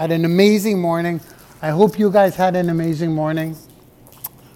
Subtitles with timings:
[0.00, 1.20] Had an amazing morning.
[1.60, 3.54] I hope you guys had an amazing morning.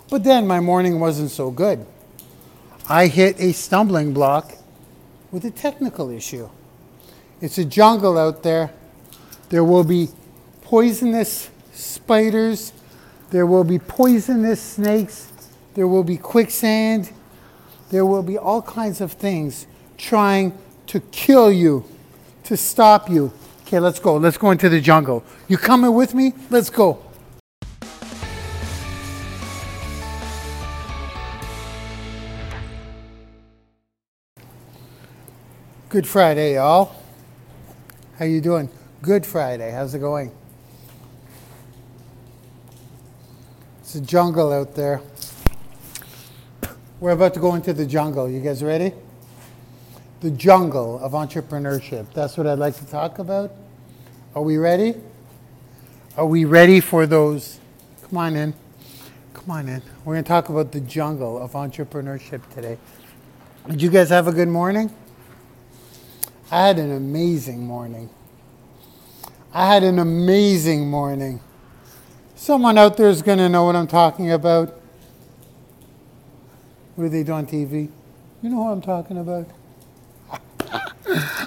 [0.09, 1.85] But then my morning wasn't so good.
[2.89, 4.55] I hit a stumbling block
[5.31, 6.49] with a technical issue.
[7.43, 8.73] It's a jungle out there.
[9.51, 10.09] There will be
[10.63, 12.73] poisonous spiders.
[13.29, 15.31] There will be poisonous snakes.
[15.75, 17.13] There will be quicksand.
[17.91, 19.67] There will be all kinds of things
[19.99, 20.57] trying
[20.87, 21.85] to kill you,
[22.45, 23.31] to stop you.
[23.67, 24.17] Okay, let's go.
[24.17, 25.25] Let's go into the jungle.
[25.49, 26.35] You coming with me?
[26.51, 27.03] Let's go.
[35.89, 36.95] Good Friday, y'all.
[38.19, 38.69] How you doing?
[39.01, 39.71] Good Friday.
[39.71, 40.31] How's it going?
[43.81, 45.01] It's a jungle out there.
[47.01, 48.29] We're about to go into the jungle.
[48.29, 48.93] You guys ready?
[50.25, 52.07] The jungle of entrepreneurship.
[52.15, 53.53] That's what I'd like to talk about.
[54.35, 54.95] Are we ready?
[56.17, 57.59] Are we ready for those?
[58.09, 58.55] Come on in.
[59.35, 59.83] Come on in.
[60.03, 62.79] We're going to talk about the jungle of entrepreneurship today.
[63.69, 64.91] Did you guys have a good morning?
[66.51, 68.09] I had an amazing morning.
[69.53, 71.39] I had an amazing morning.
[72.35, 74.69] Someone out there is going to know what I'm talking about.
[76.95, 77.91] What do they do on TV?
[78.41, 79.47] You know who I'm talking about?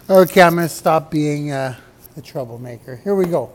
[0.09, 1.75] Okay, I'm going to stop being uh,
[2.16, 2.97] a troublemaker.
[2.97, 3.52] Here we go.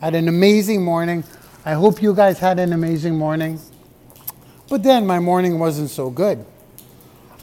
[0.00, 1.24] I had an amazing morning.
[1.64, 3.58] I hope you guys had an amazing morning.
[4.68, 6.44] But then my morning wasn't so good.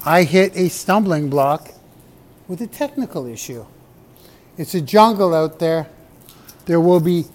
[0.06, 1.70] I hit a stumbling block
[2.48, 3.66] with a technical issue.
[4.58, 5.88] It's a jungle out there.
[6.66, 7.26] There will be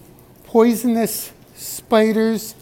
[0.45, 2.55] poisonous spiders.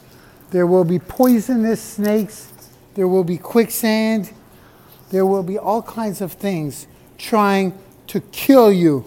[0.49, 2.51] There will be poisonous snakes.
[2.95, 4.31] There will be quicksand.
[5.11, 7.77] There will be all kinds of things trying
[8.11, 9.05] to kill you,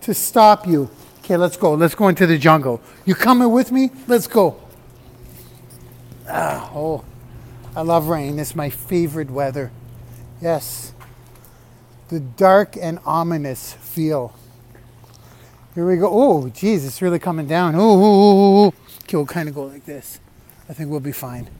[0.00, 0.88] to stop you.
[1.18, 1.74] Okay, let's go.
[1.74, 2.80] Let's go into the jungle.
[3.04, 3.90] You coming with me?
[4.06, 4.58] Let's go.
[6.26, 7.04] Ah, oh,
[7.76, 8.38] I love rain.
[8.38, 9.70] It's my favorite weather.
[10.40, 10.94] Yes.
[12.08, 14.34] The dark and ominous feel.
[15.74, 16.08] Here we go.
[16.10, 17.74] Oh, geez, it's really coming down.
[17.76, 18.72] Oh,
[19.02, 20.20] okay, we'll kind of go like this.
[20.70, 21.50] I think we'll be fine.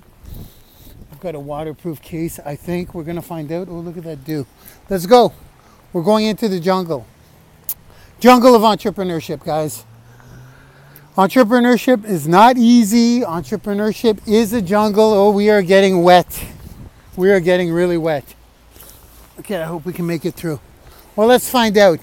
[1.12, 2.40] I've got a waterproof case.
[2.46, 3.68] I think we're to find out.
[3.68, 4.46] Oh, look at that dew.
[4.88, 5.34] Let's go.
[5.92, 7.06] We're going into the jungle.
[8.20, 9.84] Jungle of entrepreneurship, guys.
[11.16, 13.22] Entrepreneurship is not easy.
[13.22, 15.12] Entrepreneurship is a jungle.
[15.12, 16.44] Oh, we are getting wet.
[17.16, 18.34] We are getting really wet.
[19.40, 20.60] Okay, I hope we can make it through.
[21.16, 21.98] Well, let's find out.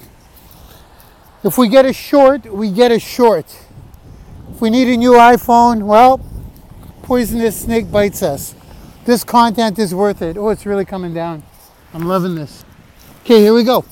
[1.43, 3.45] If we get a short, we get a short.
[4.51, 6.19] If we need a new iPhone, well,
[7.03, 8.55] poisonous snake bites us.
[9.05, 10.37] This content is worth it.
[10.37, 11.43] Oh, it's really coming down.
[11.93, 12.64] I'm loving this.
[13.25, 13.83] Okay, here we go.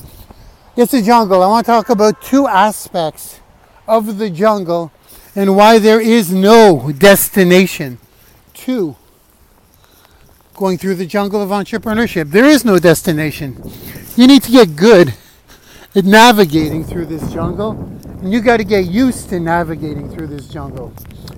[0.76, 1.42] It's the jungle.
[1.42, 3.40] I want to talk about two aspects
[3.88, 4.92] of the jungle
[5.34, 7.98] and why there is no destination
[8.52, 8.94] to
[10.54, 12.30] going through the jungle of entrepreneurship.
[12.30, 13.60] There is no destination.
[14.14, 15.14] You need to get good
[15.96, 20.46] at navigating through this jungle, and you got to get used to navigating through this
[20.46, 20.92] jungle.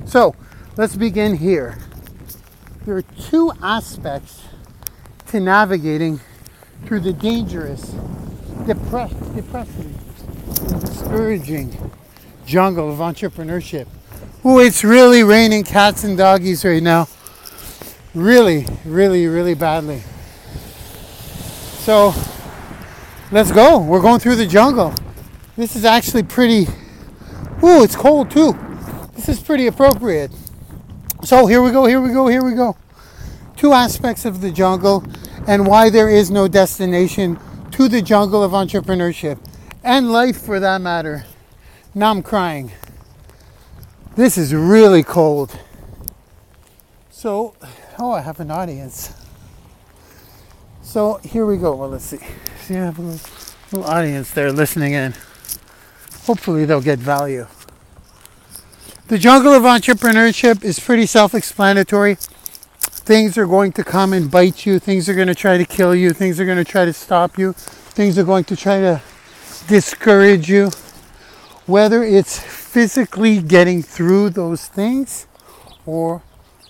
[0.04, 0.36] So,
[0.76, 1.78] let's begin here.
[2.84, 4.42] There are two aspects
[5.28, 6.20] to navigating
[6.84, 7.94] through the dangerous
[8.66, 9.98] depressed, depressing,
[10.60, 11.91] and discouraging
[12.47, 13.87] jungle of entrepreneurship.
[14.44, 17.09] Oh, it's really raining cats and doggies right now.
[18.15, 20.03] Really, really, really badly.
[21.81, 22.15] So
[23.31, 23.78] let's go.
[23.78, 24.94] We're going through the jungle.
[25.56, 26.66] This is actually pretty.
[27.62, 28.56] Ooh, it's cold too.
[29.15, 30.31] This is pretty appropriate.
[31.25, 32.76] So here we go, here we go, here we go.
[33.56, 35.04] Two aspects of the jungle
[35.46, 37.38] and why there is no destination
[37.72, 39.38] to the jungle of entrepreneurship
[39.84, 41.24] and life for that matter.
[41.94, 42.72] Now I'm crying.
[44.16, 45.58] This is really cold.
[47.10, 47.54] So,
[47.98, 49.12] oh, I have an audience.
[50.82, 51.74] So here we go.
[51.74, 52.18] Well, let's see.
[52.60, 53.30] See, I have a little,
[53.72, 55.14] little audience there listening in.
[56.24, 57.46] Hopefully, they'll get value.
[59.08, 62.16] The jungle of entrepreneurship is pretty self explanatory
[63.06, 65.94] things are going to come and bite you, things are going to try to kill
[65.94, 69.00] you, things are going to try to stop you, things are going to try to
[69.68, 70.70] discourage you.
[71.66, 75.28] Whether it's physically getting through those things
[75.86, 76.22] or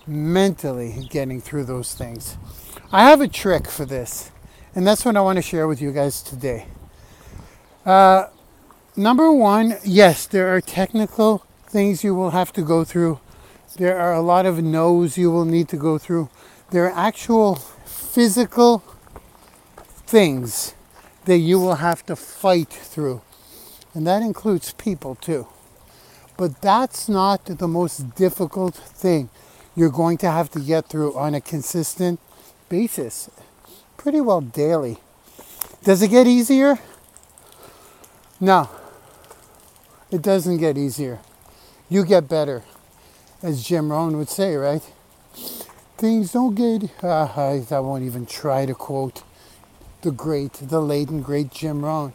[0.06, 2.36] mentally getting through those things.
[2.92, 4.30] I have a trick for this,
[4.74, 6.66] and that's what I want to share with you guys today.
[7.86, 8.26] Uh,
[8.94, 13.20] number one, yes, there are technical things you will have to go through
[13.76, 16.30] there are a lot of no's you will need to go through.
[16.70, 18.82] There are actual physical
[20.06, 20.74] things
[21.26, 23.20] that you will have to fight through.
[23.92, 25.46] And that includes people too.
[26.36, 29.30] But that's not the most difficult thing
[29.74, 32.18] you're going to have to get through on a consistent
[32.68, 33.30] basis,
[33.96, 34.98] pretty well daily.
[35.84, 36.78] Does it get easier?
[38.40, 38.68] No,
[40.10, 41.20] it doesn't get easier.
[41.88, 42.64] You get better,
[43.42, 44.82] as Jim Rohn would say, right?
[45.96, 46.90] Things don't get.
[47.02, 49.22] Uh, I, I won't even try to quote
[50.02, 52.12] the great, the late and great Jim Rohn.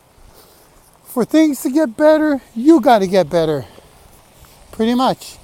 [1.04, 3.66] For things to get better, you got to get better.
[4.72, 5.38] Pretty much.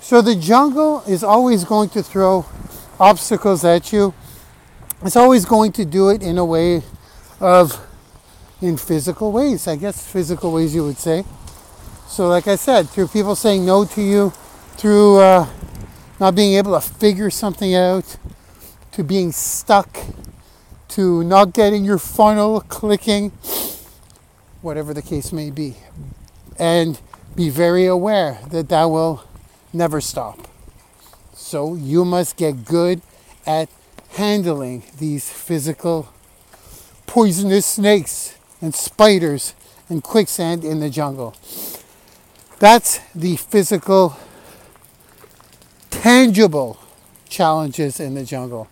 [0.00, 2.44] So the jungle is always going to throw
[3.00, 4.14] obstacles at you.
[5.02, 6.82] It's always going to do it in a way
[7.40, 7.84] of,
[8.60, 11.24] in physical ways, I guess physical ways you would say.
[12.08, 14.32] So, like I said, through people saying no to you,
[14.76, 15.48] through uh,
[16.20, 18.16] not being able to figure something out,
[18.92, 19.98] to being stuck,
[20.88, 23.30] to not getting your funnel clicking,
[24.62, 25.76] whatever the case may be.
[26.58, 27.00] And
[27.34, 29.24] be very aware that that will
[29.72, 30.48] never stop.
[31.34, 33.02] So you must get good
[33.46, 33.68] at
[34.10, 36.08] handling these physical
[37.06, 39.54] poisonous snakes and spiders
[39.88, 41.34] and quicksand in the jungle.
[42.58, 44.16] That's the physical,
[46.06, 46.78] tangible
[47.28, 48.68] challenges in the jungle.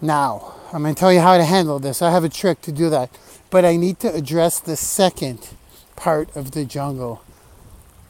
[0.00, 2.02] Now, I'm going to tell you how to handle this.
[2.02, 3.10] I have a trick to do that.
[3.50, 5.48] But I need to address the second
[5.96, 7.24] part of the jungle.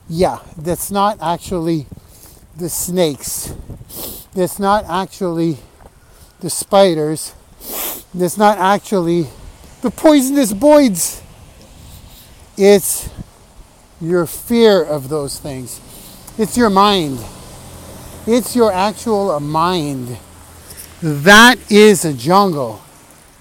[0.06, 1.86] Yeah, that's not actually
[2.58, 3.54] the snakes.
[4.34, 5.56] That's not actually
[6.40, 7.32] the spiders.
[8.12, 9.28] That's not actually
[9.80, 11.22] the poisonous boids.
[12.58, 13.08] It's
[13.98, 15.80] your fear of those things.
[16.40, 17.18] It's your mind.
[18.26, 20.16] It's your actual mind.
[21.02, 22.80] That is a jungle.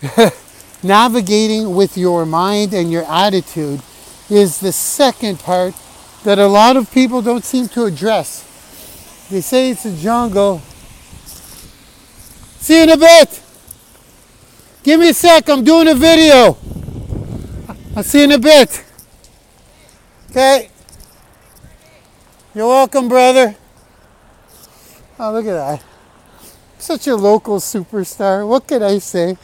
[0.84, 3.82] Navigating with your mind and your attitude
[4.30, 5.76] is the second part
[6.26, 8.44] that a lot of people don't seem to address.
[9.32, 10.60] They say it's a jungle.
[12.60, 13.42] See you in a bit.
[14.84, 16.58] Give me a sec, I'm doing a video.
[17.96, 18.84] I'll see you in a bit.
[20.32, 20.70] Okay.
[22.56, 23.56] You're welcome, brother.
[25.20, 25.84] Oh, look at that.
[26.80, 28.48] Such a local superstar.
[28.48, 29.38] What can I say?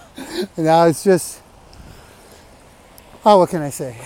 [0.58, 1.40] now it's just.
[3.24, 3.92] Oh, what can I say?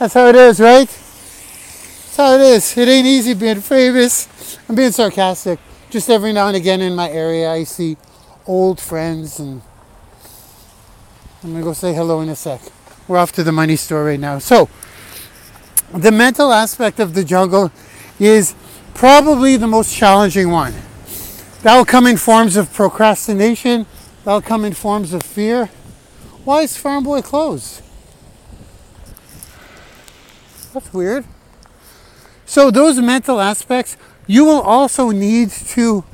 [0.00, 0.88] That's how it is, right?
[0.88, 2.76] That's how it is.
[2.76, 4.58] It ain't easy being famous.
[4.68, 5.60] I'm being sarcastic.
[5.88, 7.96] Just every now and again in my area, I see
[8.44, 9.62] old friends, and
[11.44, 12.60] I'm gonna go say hello in a sec.
[13.06, 14.40] We're off to the money store right now.
[14.40, 14.68] So,
[15.94, 17.70] the mental aspect of the jungle
[18.18, 18.54] is
[18.94, 20.74] probably the most challenging one.
[21.62, 23.86] That will come in forms of procrastination,
[24.24, 25.66] that will come in forms of fear.
[26.44, 27.80] Why is Farm Boy closed?
[30.72, 31.24] That's weird.
[32.44, 33.96] So, those mental aspects
[34.26, 36.04] you will also need to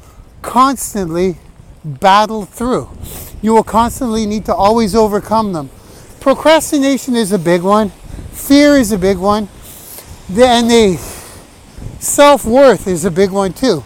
[0.43, 1.39] constantly
[1.85, 2.91] battle through.
[3.41, 5.71] You will constantly need to always overcome them.
[6.21, 7.91] Procrastination is a big one.
[8.33, 9.49] Fear is a big one.
[10.33, 10.97] And the
[11.99, 13.83] self-worth is a big one too.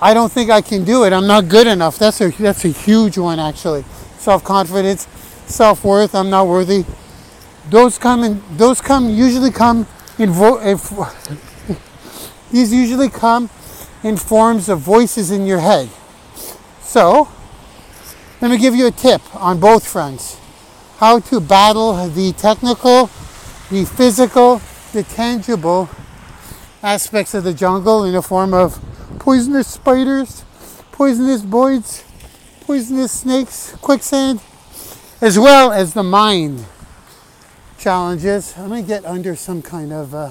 [0.00, 1.12] I don't think I can do it.
[1.12, 1.98] I'm not good enough.
[1.98, 3.84] That's a that's a huge one actually.
[4.18, 5.06] Self-confidence,
[5.46, 6.14] self-worth.
[6.14, 6.84] I'm not worthy.
[7.68, 8.42] Those come in.
[8.56, 9.86] Those come usually come
[10.18, 10.30] in.
[10.30, 10.58] Vo-
[12.50, 13.50] these usually come
[14.02, 15.90] in forms of voices in your head.
[16.80, 17.28] So,
[18.40, 20.38] let me give you a tip on both fronts
[20.98, 23.10] how to battle the technical,
[23.70, 24.60] the physical,
[24.94, 25.90] the tangible
[26.80, 28.80] aspects of the jungle in the form of
[29.18, 30.44] poisonous spiders,
[30.92, 32.04] poisonous boids,
[32.60, 34.40] poisonous snakes, quicksand,
[35.20, 36.64] as well as the mind
[37.76, 38.56] challenges.
[38.56, 40.14] Let me get under some kind of.
[40.14, 40.30] Uh,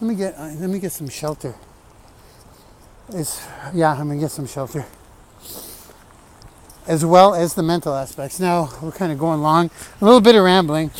[0.00, 0.34] let me get.
[0.38, 1.54] Uh, let me get some shelter.
[3.10, 3.92] It's yeah.
[3.92, 4.86] I'm gonna get some shelter
[6.86, 8.38] as well as the mental aspects.
[8.38, 10.90] Now, we're kind of going long, a little bit of rambling,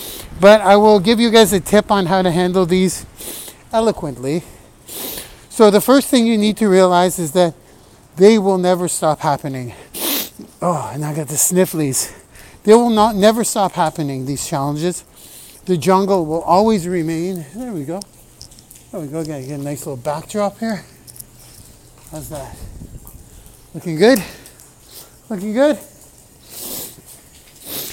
[0.41, 3.07] but I will give you guys a tip on how to handle these
[3.73, 4.43] eloquently.
[5.49, 7.55] So, the first thing you need to realize is that
[8.17, 9.75] they will never stop happening.
[10.61, 12.13] Oh, and I got the snifflies.
[12.65, 15.05] They will not never stop happening, these challenges.
[15.67, 17.45] The jungle will always remain.
[17.55, 18.01] There we go.
[18.91, 19.25] There we go.
[19.25, 20.85] Got get a nice little backdrop here.
[22.11, 22.57] How's that?
[23.75, 24.23] Looking good?
[25.29, 25.79] Looking good?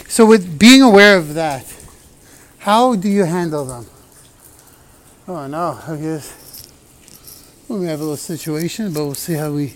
[0.08, 1.66] So, with being aware of that,
[2.60, 3.88] how do you handle them?
[5.28, 6.68] Oh no, I guess
[7.68, 9.74] we may have a little situation, but we'll see how we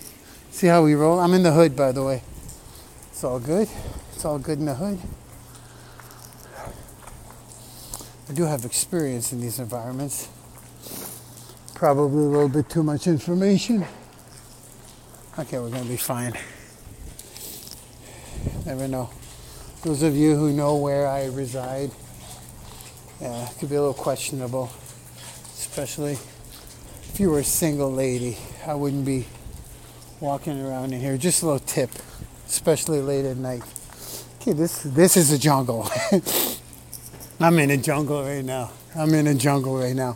[0.51, 1.19] see how we roll.
[1.19, 2.21] I'm in the hood, by the way.
[3.09, 3.67] It's all good.
[4.13, 4.99] It's all good in the hood.
[8.29, 10.27] I do have experience in these environments.
[11.73, 13.85] Probably a little bit too much information.
[15.39, 16.33] Okay, we're to be fine.
[18.65, 19.09] Never know.
[19.83, 21.91] Those of you who know where I reside,
[23.21, 24.69] yeah, it could be a little questionable,
[25.53, 28.37] especially if you were a single lady.
[28.65, 29.25] I wouldn't be
[30.19, 31.17] walking around in here.
[31.17, 31.91] Just a little tip,
[32.47, 33.63] especially late at night.
[34.41, 35.89] Okay, this this is a jungle.
[37.39, 38.71] I'm in a jungle right now.
[38.95, 40.15] I'm in a jungle right now.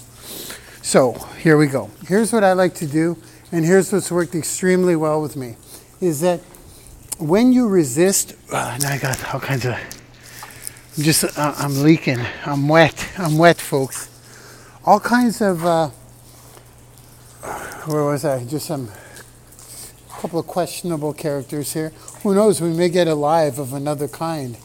[0.82, 1.92] So here we go.
[2.08, 3.18] Here's what I like to do,
[3.52, 5.56] and here's what's worked extremely well with me,
[6.02, 6.42] is that
[7.22, 9.74] when you resist, uh, now I got all kinds of.
[9.74, 12.20] I'm just uh, I'm leaking.
[12.46, 13.12] I'm wet.
[13.18, 14.10] I'm wet, folks.
[14.86, 15.66] All kinds of.
[15.66, 15.90] Uh,
[17.86, 18.44] where was I?
[18.46, 18.90] Just some
[20.10, 21.92] couple of questionable characters here.
[22.24, 22.62] Who knows?
[22.62, 24.58] We may get a live of another kind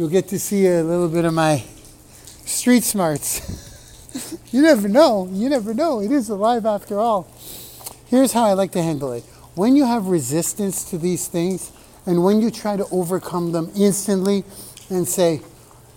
[0.00, 1.62] you'll get to see a little bit of my
[2.46, 4.38] street smarts.
[4.52, 5.28] you never know.
[5.30, 6.00] You never know.
[6.00, 7.28] It is alive after all.
[8.06, 9.24] Here's how I like to handle it.
[9.54, 11.72] When you have resistance to these things,
[12.06, 14.44] and when you try to overcome them instantly
[14.88, 15.40] and say,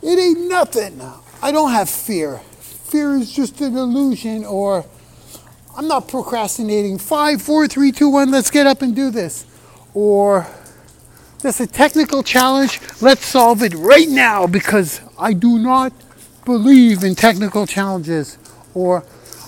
[0.02, 1.02] it ain't nothing,
[1.42, 2.40] I don't have fear.
[2.40, 4.86] Fear is just an illusion, or
[5.76, 6.98] I'm not procrastinating.
[6.98, 9.46] Five, four, three, two, one, let's get up and do this.
[9.94, 10.48] Or
[11.42, 12.80] that's a technical challenge.
[13.02, 15.94] Let's solve it right now because I do not
[16.46, 18.38] believe in technical challenges.
[18.74, 19.04] Or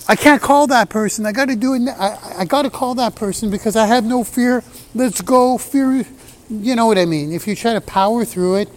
[0.08, 1.26] I can't call that person.
[1.26, 1.82] I got to do it.
[1.90, 4.64] I, I got to call that person because I have no fear.
[4.94, 5.58] Let's go.
[5.58, 6.06] Fear.
[6.50, 7.32] You know what I mean.
[7.32, 8.70] If you try to power through it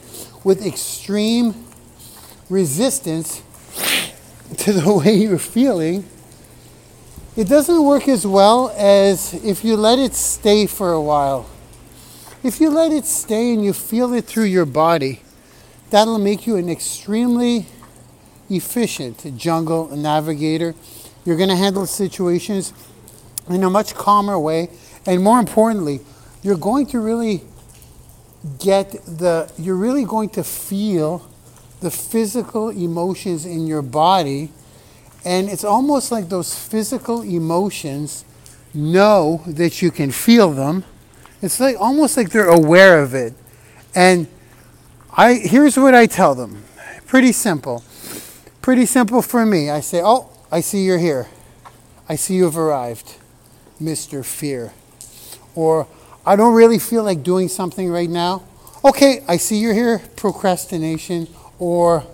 [0.42, 1.54] with extreme
[2.48, 3.42] resistance
[4.56, 6.06] to the way you're feeling,
[7.36, 11.48] it doesn't work as well as if you let it stay for a while.
[12.42, 15.20] If you let it stay and you feel it through your body,
[15.90, 17.66] that'll make you an extremely
[18.48, 20.74] efficient jungle navigator.
[21.24, 22.72] You're going to handle situations
[23.48, 24.70] in a much calmer way.
[25.06, 26.00] And more importantly,
[26.42, 27.42] you're going to really
[28.58, 31.28] get the, you're really going to feel
[31.80, 34.50] the physical emotions in your body.
[35.24, 38.24] And it's almost like those physical emotions
[38.74, 40.84] know that you can feel them
[41.40, 43.34] it's like almost like they're aware of it.
[43.94, 44.26] And
[45.16, 46.64] I here's what I tell them.
[47.06, 47.84] Pretty simple.
[48.60, 49.70] Pretty simple for me.
[49.70, 51.28] I say, "Oh, I see you're here.
[52.08, 53.16] I see you've arrived,
[53.80, 54.24] Mr.
[54.24, 54.72] Fear."
[55.54, 55.86] Or
[56.24, 58.42] I don't really feel like doing something right now.
[58.84, 61.28] Okay, I see you're here, procrastination
[61.58, 62.04] or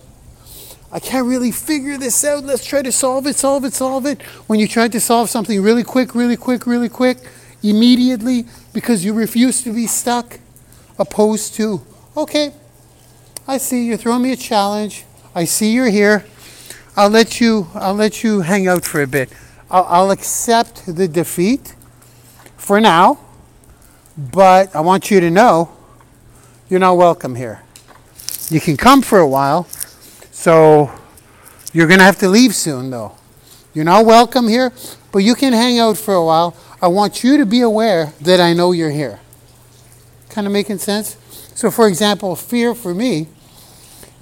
[0.94, 2.44] I can't really figure this out.
[2.44, 4.22] Let's try to solve it, solve it, solve it.
[4.46, 7.18] When you try to solve something really quick, really quick, really quick,
[7.64, 10.38] immediately because you refuse to be stuck,
[10.96, 11.82] opposed to,
[12.16, 12.52] okay,
[13.48, 15.04] I see you're throwing me a challenge.
[15.34, 16.24] I see you're here.
[16.96, 17.66] I'll let you.
[17.74, 19.32] I'll let you hang out for a bit.
[19.68, 21.74] I'll, I'll accept the defeat
[22.56, 23.18] for now,
[24.16, 25.72] but I want you to know
[26.68, 27.62] you're not welcome here.
[28.48, 29.64] You can come for a while,
[30.30, 30.90] so
[31.72, 33.16] you're going to have to leave soon, though.
[33.72, 34.72] You're not welcome here,
[35.10, 36.56] but you can hang out for a while.
[36.80, 39.18] I want you to be aware that I know you're here.
[40.28, 41.16] Kind of making sense?
[41.56, 43.26] So, for example, fear for me,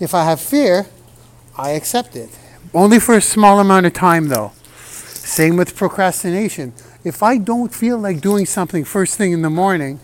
[0.00, 0.86] if I have fear,
[1.56, 2.30] I accept it.
[2.74, 4.52] Only for a small amount of time, though.
[4.76, 6.72] Same with procrastination.
[7.04, 10.00] If I don't feel like doing something first thing in the morning,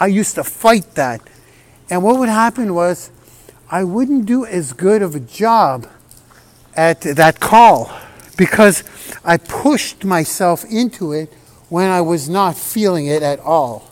[0.00, 1.20] I used to fight that.
[1.88, 3.10] And what would happen was
[3.70, 5.86] I wouldn't do as good of a job
[6.74, 7.92] at that call
[8.36, 8.82] because
[9.24, 11.32] I pushed myself into it
[11.68, 13.90] when I was not feeling it at all.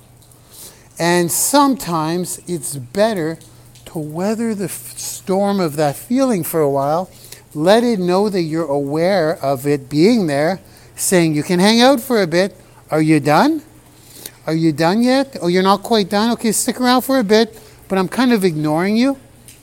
[0.99, 3.39] And sometimes it's better
[3.87, 7.11] to weather the storm of that feeling for a while,
[7.55, 10.61] let it know that you're aware of it being there,
[10.97, 12.57] saying, You can hang out for a bit.
[12.91, 13.63] Are you done?
[14.47, 15.37] Are you done yet?
[15.41, 16.33] Oh, you're not quite done?
[16.33, 19.19] Okay, stick around for a bit, but I'm kind of ignoring you.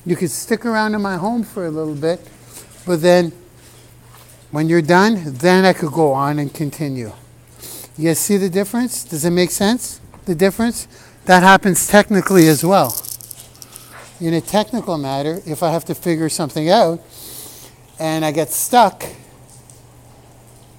[0.05, 2.21] You could stick around in my home for a little bit,
[2.85, 3.33] but then
[4.51, 7.11] when you're done, then I could go on and continue.
[7.97, 9.03] You guys see the difference?
[9.03, 9.99] Does it make sense?
[10.25, 10.87] The difference?
[11.25, 12.95] That happens technically as well.
[14.21, 17.01] In a technical matter, if I have to figure something out
[17.99, 19.03] and I get stuck,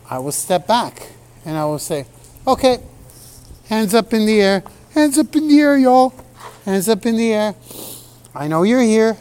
[0.08, 1.08] I will step back
[1.44, 2.06] and I will say,
[2.46, 2.78] okay,
[3.68, 4.62] hands up in the air,
[4.94, 6.14] hands up in the air, y'all,
[6.64, 7.54] hands up in the air.
[8.34, 9.16] I know you're here.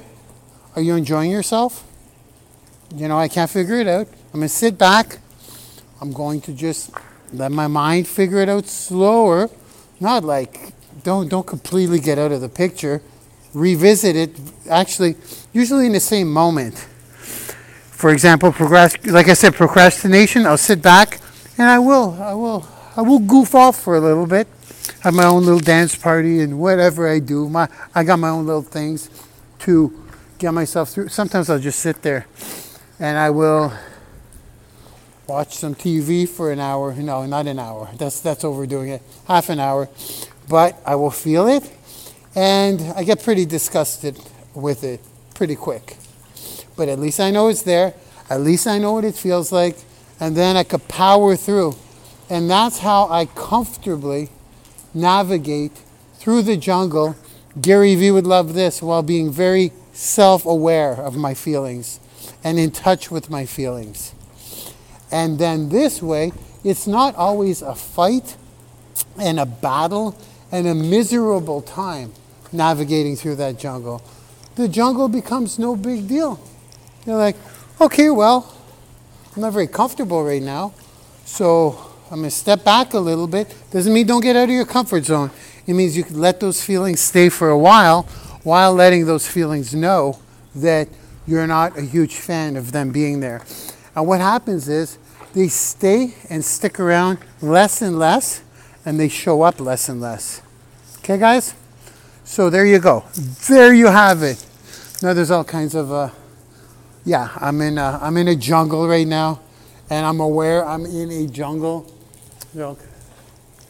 [0.75, 1.83] Are you enjoying yourself?
[2.95, 4.07] You know, I can't figure it out.
[4.33, 5.17] I'm going to sit back.
[5.99, 6.91] I'm going to just
[7.33, 9.49] let my mind figure it out slower.
[9.99, 10.73] Not like
[11.03, 13.01] don't don't completely get out of the picture.
[13.53, 14.39] Revisit it
[14.69, 15.15] actually
[15.51, 16.87] usually in the same moment.
[17.97, 20.45] For example, like I said, procrastination.
[20.45, 21.19] I'll sit back
[21.57, 24.47] and I will, I will, I will goof off for a little bit.
[24.99, 27.49] Have my own little dance party and whatever I do.
[27.49, 29.09] My, I got my own little things
[29.61, 29.91] to
[30.37, 31.07] get myself through.
[31.07, 32.27] Sometimes I'll just sit there
[32.99, 33.73] and I will
[35.25, 36.93] watch some TV for an hour.
[36.93, 37.89] No, not an hour.
[37.97, 39.01] That's that's overdoing it.
[39.27, 39.89] Half an hour,
[40.47, 41.67] but I will feel it,
[42.35, 44.19] and I get pretty disgusted
[44.53, 45.01] with it
[45.33, 45.97] pretty quick.
[46.77, 47.93] But at least I know it's there.
[48.29, 49.77] At least I know what it feels like,
[50.19, 51.75] and then I could power through,
[52.29, 54.29] and that's how I comfortably
[54.93, 55.71] navigate
[56.15, 57.15] through the jungle.
[57.61, 61.99] Gary Vee would love this while being very self-aware of my feelings
[62.43, 64.13] and in touch with my feelings.
[65.09, 68.35] And then this way, it's not always a fight
[69.17, 70.17] and a battle
[70.51, 72.11] and a miserable time
[72.51, 74.01] navigating through that jungle.
[74.55, 76.39] The jungle becomes no big deal.
[77.07, 77.37] You're like,
[77.79, 78.53] okay, well,
[79.33, 80.73] I'm not very comfortable right now,
[81.23, 81.79] so
[82.11, 83.55] I'm gonna step back a little bit.
[83.71, 85.31] Doesn't mean don't get out of your comfort zone.
[85.65, 88.03] It means you can let those feelings stay for a while
[88.43, 90.19] while letting those feelings know
[90.53, 90.89] that
[91.25, 93.41] you're not a huge fan of them being there.
[93.95, 94.97] And what happens is
[95.33, 98.41] they stay and stick around less and less,
[98.85, 100.41] and they show up less and less.
[100.97, 101.53] Okay, guys?
[102.25, 103.05] So there you go.
[103.47, 104.45] There you have it.
[105.01, 106.09] Now there's all kinds of, uh,
[107.05, 109.39] yeah, I'm in, a, I'm in a jungle right now,
[109.89, 111.91] and I'm aware I'm in a jungle.
[112.53, 112.79] They're, all,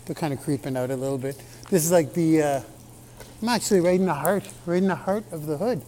[0.05, 1.41] they're kind of creeping out a little bit.
[1.69, 2.61] This is like the, uh,
[3.41, 5.81] I'm actually right in the heart, right in the heart of the hood.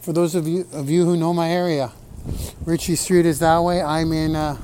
[0.00, 1.92] For those of you of you who know my area,
[2.64, 3.82] Ritchie Street is that way.
[3.82, 4.34] I'm in.
[4.34, 4.56] Uh,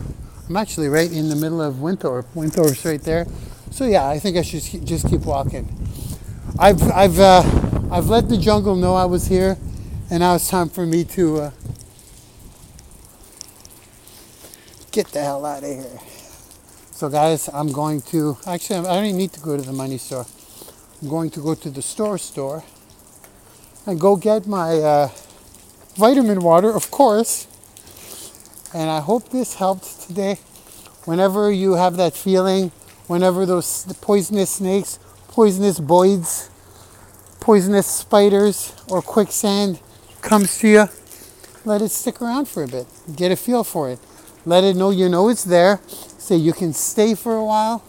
[0.48, 2.26] I'm actually right in the middle of Winthorpe.
[2.34, 3.26] Winthorpe's right there.
[3.70, 5.68] So yeah, I think I should just keep walking.
[6.58, 7.42] I've I've uh,
[7.90, 9.58] I've let the jungle know I was here,
[10.08, 11.50] and now it's time for me to uh,
[14.92, 15.98] get the hell out of here.
[16.92, 20.26] So guys, I'm going to actually I don't need to go to the money store.
[21.02, 22.62] I'm going to go to the store store
[23.84, 25.08] and go get my uh,
[25.96, 27.48] vitamin water, of course.
[28.72, 30.38] And I hope this helped today.
[31.04, 32.70] Whenever you have that feeling,
[33.08, 36.48] whenever those poisonous snakes, poisonous boids,
[37.40, 39.80] poisonous spiders, or quicksand
[40.22, 40.88] comes to you,
[41.64, 42.86] let it stick around for a bit.
[43.14, 43.98] Get a feel for it.
[44.44, 45.80] Let it know you know it's there.
[45.88, 47.84] Say you can stay for a while,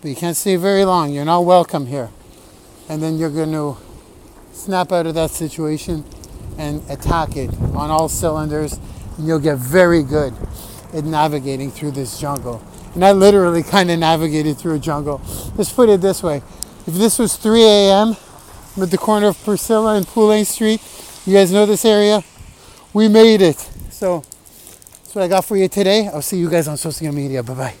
[0.00, 1.12] but you can't stay very long.
[1.12, 2.10] You're not welcome here.
[2.88, 3.76] And then you're going to
[4.52, 6.04] snap out of that situation
[6.58, 8.78] and attack it on all cylinders,
[9.16, 10.34] and you'll get very good
[10.92, 12.62] at navigating through this jungle.
[12.94, 15.20] And I literally kind of navigated through a jungle.
[15.56, 16.42] Let's put it this way.
[16.86, 18.16] If this was 3 a.m.
[18.80, 20.80] at the corner of Priscilla and Poulain Street,
[21.28, 22.24] you guys know this area?
[22.94, 23.58] We made it.
[23.90, 26.08] So that's what I got for you today.
[26.08, 27.42] I'll see you guys on social media.
[27.42, 27.74] Bye-bye.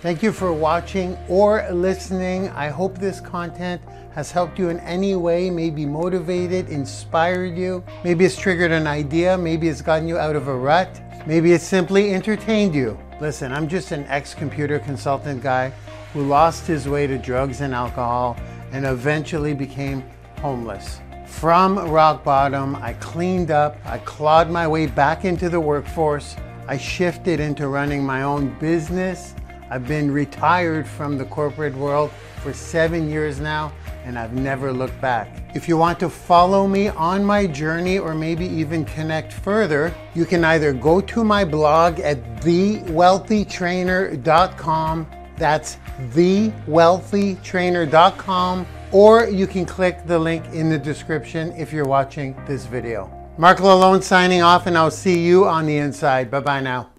[0.00, 2.48] Thank you for watching or listening.
[2.50, 3.82] I hope this content
[4.14, 7.84] has helped you in any way, maybe motivated, inspired you.
[8.02, 9.36] Maybe it's triggered an idea.
[9.36, 11.02] Maybe it's gotten you out of a rut.
[11.26, 12.98] Maybe it's simply entertained you.
[13.20, 15.70] Listen, I'm just an ex computer consultant guy
[16.14, 18.38] who lost his way to drugs and alcohol
[18.72, 20.02] and eventually became
[20.40, 21.00] homeless.
[21.26, 26.36] From rock bottom, I cleaned up, I clawed my way back into the workforce,
[26.68, 29.34] I shifted into running my own business
[29.68, 33.72] I've been retired from the corporate world for seven years now,
[34.04, 35.28] and I've never looked back.
[35.56, 40.24] If you want to follow me on my journey or maybe even connect further, you
[40.24, 45.06] can either go to my blog at thewealthytrainer.com.
[45.36, 45.76] That's
[46.10, 53.12] thewealthytrainer.com, or you can click the link in the description if you're watching this video.
[53.38, 56.28] Mark Lalone signing off, and I'll see you on the inside.
[56.30, 56.95] Bye bye now.